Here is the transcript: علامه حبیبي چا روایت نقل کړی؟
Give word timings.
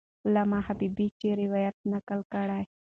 علامه 0.25 0.59
حبیبي 0.67 1.07
چا 1.19 1.29
روایت 1.43 1.75
نقل 1.91 2.19
کړی؟ 2.33 2.63